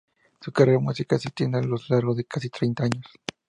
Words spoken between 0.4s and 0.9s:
Su carrera